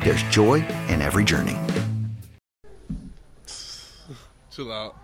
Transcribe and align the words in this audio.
there's 0.00 0.22
joy 0.24 0.64
in 0.88 1.02
every 1.02 1.24
journey. 1.24 1.56
Chill 4.50 4.72
out. 4.72 4.96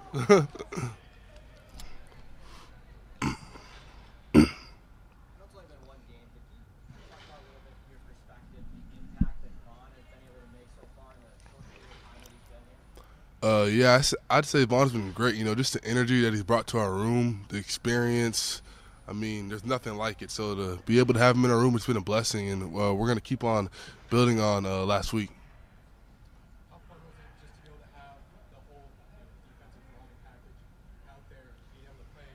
Uh, 13.44 13.64
yeah, 13.64 14.00
I'd 14.30 14.46
say 14.46 14.64
Von's 14.64 14.92
been 14.92 15.12
great. 15.12 15.34
You 15.34 15.44
know, 15.44 15.54
just 15.54 15.74
the 15.74 15.84
energy 15.84 16.22
that 16.22 16.32
he's 16.32 16.42
brought 16.42 16.66
to 16.68 16.78
our 16.78 16.90
room, 16.90 17.44
the 17.50 17.58
experience. 17.58 18.62
I 19.06 19.12
mean, 19.12 19.48
there's 19.48 19.64
nothing 19.64 19.96
like 19.96 20.22
it. 20.22 20.30
So 20.30 20.54
to 20.54 20.78
be 20.86 20.98
able 20.98 21.14
to 21.14 21.20
have 21.20 21.36
him 21.36 21.44
in 21.44 21.50
our 21.50 21.58
room, 21.58 21.74
it's 21.76 21.86
been 21.86 21.96
a 21.96 22.00
blessing, 22.00 22.48
and 22.48 22.62
uh, 22.64 22.94
we're 22.94 23.08
gonna 23.08 23.20
keep 23.20 23.44
on 23.44 23.68
building 24.10 24.40
on 24.40 24.64
uh, 24.64 24.84
last 24.84 25.12
week. 25.12 25.30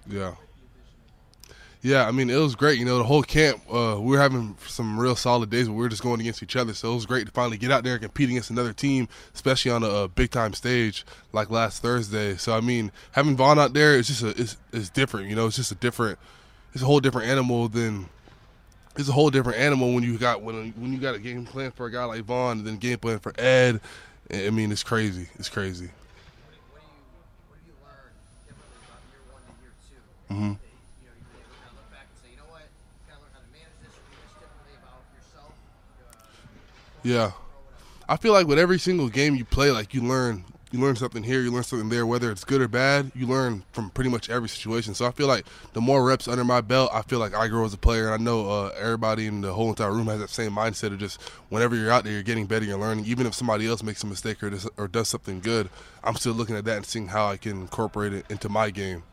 Yeah. 0.08 0.34
Yeah, 1.82 2.06
I 2.06 2.12
mean, 2.12 2.30
it 2.30 2.36
was 2.36 2.56
great. 2.56 2.78
You 2.78 2.84
know, 2.84 2.98
the 2.98 3.06
whole 3.06 3.24
camp, 3.24 3.62
uh, 3.72 3.96
we 4.02 4.12
were 4.12 4.22
having 4.22 4.58
some 4.68 5.00
real 5.00 5.16
solid 5.16 5.50
days, 5.50 5.70
but 5.70 5.76
we 5.76 5.80
were 5.80 5.88
just 5.88 6.04
going 6.04 6.20
against 6.20 6.44
each 6.44 6.58
other. 6.58 6.74
So 6.74 6.92
it 6.92 6.96
was 6.96 7.06
great 7.06 7.26
to 7.28 7.32
finally 7.32 7.58
get 7.58 7.72
out 7.72 7.86
there 7.86 7.94
and 7.94 8.02
compete 8.02 8.30
against 8.30 8.50
another 8.50 8.74
team, 8.74 9.08
especially 9.34 9.72
on 9.72 9.84
a, 9.84 9.88
a 9.88 10.08
big 10.10 10.30
time 10.30 10.54
stage 10.54 11.06
like 11.32 11.50
last 11.50 11.82
Thursday. 11.82 12.36
So 12.36 12.54
I 12.54 12.60
mean, 12.60 12.92
having 13.14 13.38
Von 13.38 13.58
out 13.58 13.74
there, 13.74 13.98
it's 13.98 14.10
just 14.10 14.24
a, 14.24 14.30
it's, 14.30 14.58
it's 14.74 14.90
different. 14.90 15.30
You 15.30 15.38
know, 15.38 15.48
it's 15.48 15.56
just 15.56 15.72
a 15.72 15.76
different, 15.76 16.20
it's 16.74 16.84
a 16.84 16.86
whole 16.86 17.00
different 17.00 17.28
animal 17.28 17.68
than. 17.68 18.10
It's 18.98 19.10
a 19.10 19.14
whole 19.14 19.30
different 19.30 19.60
animal 19.60 19.94
when 19.94 20.04
you 20.04 20.18
got 20.18 20.42
when 20.42 20.72
when 20.74 20.94
you 20.94 21.00
got 21.00 21.16
a 21.16 21.20
game 21.20 21.46
plan 21.46 21.72
for 21.72 21.86
a 21.88 21.92
guy 21.92 22.04
like 22.06 22.24
Von, 22.26 22.60
and 22.60 22.68
then 22.68 22.78
game 22.78 22.98
plan 23.00 23.20
for 23.20 23.34
Ed. 23.40 23.82
I 24.34 24.50
mean, 24.52 24.72
it's 24.72 24.84
crazy. 24.84 25.30
It's 25.40 25.50
crazy. 25.50 25.92
hmm 30.30 30.54
Yeah, 37.04 37.32
I 38.10 38.18
feel 38.18 38.34
like 38.34 38.48
with 38.48 38.60
every 38.60 38.80
single 38.80 39.10
game 39.10 39.36
you 39.36 39.46
play, 39.46 39.72
like 39.72 39.94
you 39.94 40.02
learn, 40.02 40.46
you 40.72 40.80
learn 40.80 40.96
something 40.96 41.24
here, 41.24 41.42
you 41.42 41.52
learn 41.52 41.64
something 41.64 41.90
there. 41.90 42.06
Whether 42.06 42.32
it's 42.32 42.44
good 42.44 42.62
or 42.62 42.68
bad, 42.68 43.12
you 43.16 43.26
learn 43.26 43.64
from 43.72 43.90
pretty 43.90 44.10
much 44.10 44.30
every 44.30 44.50
situation. 44.50 44.94
So 44.94 45.06
I 45.06 45.12
feel 45.12 45.28
like 45.28 45.46
the 45.74 45.82
more 45.82 46.04
reps 46.04 46.28
under 46.28 46.44
my 46.44 46.62
belt, 46.62 46.92
I 46.94 47.02
feel 47.02 47.20
like 47.20 47.34
I 47.34 47.48
grow 47.48 47.66
as 47.66 47.74
a 47.74 47.78
player. 47.78 48.06
And 48.06 48.14
I 48.14 48.24
know 48.24 48.50
uh, 48.50 48.72
everybody 48.78 49.28
in 49.28 49.42
the 49.42 49.54
whole 49.54 49.70
entire 49.70 49.92
room 49.92 50.08
has 50.08 50.20
that 50.20 50.30
same 50.30 50.52
mindset 50.52 50.94
of 50.94 51.00
just 51.00 51.22
whenever 51.50 51.76
you're 51.76 51.92
out 51.92 52.04
there, 52.04 52.14
you're 52.14 52.24
getting 52.24 52.46
better, 52.46 52.66
you're 52.66 52.78
learning. 52.78 53.06
Even 53.06 53.26
if 53.26 53.34
somebody 53.34 53.68
else 53.68 53.82
makes 53.84 54.04
a 54.04 54.08
mistake 54.08 54.44
or 54.44 54.52
or 54.78 54.88
does 54.88 55.08
something 55.08 55.40
good, 55.40 55.70
I'm 56.04 56.16
still 56.16 56.34
looking 56.34 56.56
at 56.56 56.66
that 56.66 56.78
and 56.78 56.86
seeing 56.86 57.08
how 57.08 57.28
I 57.28 57.38
can 57.38 57.62
incorporate 57.62 58.14
it 58.14 58.26
into 58.30 58.50
my 58.50 58.70
game. 58.70 59.04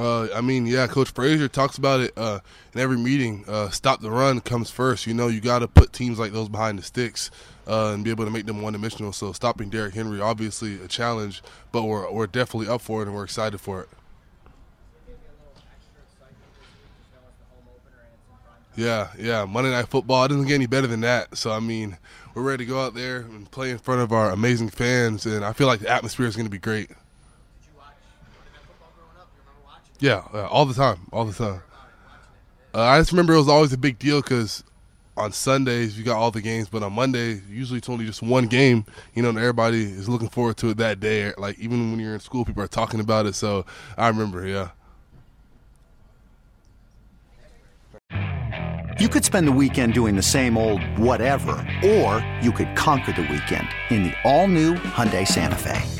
Uh, 0.00 0.28
I 0.34 0.40
mean, 0.40 0.64
yeah, 0.64 0.86
Coach 0.86 1.10
Frazier 1.10 1.46
talks 1.46 1.76
about 1.76 2.00
it 2.00 2.14
uh, 2.16 2.40
in 2.72 2.80
every 2.80 2.96
meeting. 2.96 3.44
Uh, 3.46 3.68
stop 3.68 4.00
the 4.00 4.10
run 4.10 4.40
comes 4.40 4.70
first. 4.70 5.06
You 5.06 5.12
know, 5.12 5.28
you 5.28 5.42
got 5.42 5.58
to 5.58 5.68
put 5.68 5.92
teams 5.92 6.18
like 6.18 6.32
those 6.32 6.48
behind 6.48 6.78
the 6.78 6.82
sticks 6.82 7.30
uh, 7.68 7.92
and 7.92 8.02
be 8.02 8.08
able 8.08 8.24
to 8.24 8.30
make 8.30 8.46
them 8.46 8.62
one 8.62 8.72
dimensional. 8.72 9.12
So 9.12 9.32
stopping 9.32 9.68
Derrick 9.68 9.92
Henry, 9.92 10.18
obviously 10.18 10.82
a 10.82 10.88
challenge, 10.88 11.42
but 11.70 11.82
we're 11.82 12.10
we're 12.10 12.26
definitely 12.26 12.68
up 12.68 12.80
for 12.80 13.02
it 13.02 13.08
and 13.08 13.14
we're 13.14 13.24
excited 13.24 13.60
for 13.60 13.82
it. 13.82 13.88
Yeah, 18.74 19.08
yeah. 19.18 19.44
Monday 19.44 19.70
Night 19.70 19.88
Football 19.88 20.24
it 20.24 20.28
doesn't 20.28 20.46
get 20.46 20.54
any 20.54 20.64
better 20.64 20.86
than 20.86 21.02
that. 21.02 21.36
So 21.36 21.50
I 21.50 21.60
mean, 21.60 21.98
we're 22.32 22.40
ready 22.40 22.64
to 22.64 22.68
go 22.70 22.82
out 22.82 22.94
there 22.94 23.18
and 23.18 23.50
play 23.50 23.70
in 23.70 23.76
front 23.76 24.00
of 24.00 24.12
our 24.12 24.30
amazing 24.30 24.70
fans, 24.70 25.26
and 25.26 25.44
I 25.44 25.52
feel 25.52 25.66
like 25.66 25.80
the 25.80 25.90
atmosphere 25.90 26.24
is 26.24 26.36
going 26.36 26.46
to 26.46 26.50
be 26.50 26.56
great. 26.56 26.90
Yeah, 30.00 30.24
uh, 30.32 30.46
all 30.46 30.64
the 30.64 30.74
time, 30.74 30.98
all 31.12 31.26
the 31.26 31.32
time. 31.32 31.62
Uh, 32.74 32.82
I 32.82 32.98
just 32.98 33.12
remember 33.12 33.34
it 33.34 33.38
was 33.38 33.48
always 33.48 33.72
a 33.72 33.78
big 33.78 33.98
deal 33.98 34.22
because 34.22 34.64
on 35.16 35.32
Sundays 35.32 35.98
you 35.98 36.04
got 36.04 36.16
all 36.16 36.30
the 36.30 36.40
games, 36.40 36.68
but 36.68 36.82
on 36.82 36.92
Monday 36.94 37.42
usually 37.50 37.78
it's 37.78 37.88
only 37.88 38.06
just 38.06 38.22
one 38.22 38.46
game. 38.46 38.86
You 39.14 39.22
know, 39.22 39.28
and 39.28 39.38
everybody 39.38 39.82
is 39.82 40.08
looking 40.08 40.30
forward 40.30 40.56
to 40.58 40.70
it 40.70 40.78
that 40.78 41.00
day. 41.00 41.32
Like 41.36 41.58
even 41.58 41.90
when 41.90 42.00
you're 42.00 42.14
in 42.14 42.20
school, 42.20 42.44
people 42.44 42.62
are 42.62 42.68
talking 42.68 43.00
about 43.00 43.26
it. 43.26 43.34
So 43.34 43.66
I 43.98 44.08
remember, 44.08 44.46
yeah. 44.46 44.70
You 48.98 49.08
could 49.08 49.24
spend 49.24 49.46
the 49.46 49.52
weekend 49.52 49.94
doing 49.94 50.16
the 50.16 50.22
same 50.22 50.56
old 50.56 50.82
whatever, 50.98 51.52
or 51.84 52.24
you 52.42 52.52
could 52.52 52.74
conquer 52.76 53.12
the 53.12 53.22
weekend 53.22 53.68
in 53.90 54.04
the 54.04 54.14
all 54.24 54.46
new 54.46 54.74
Hyundai 54.74 55.26
Santa 55.26 55.56
Fe. 55.56 55.99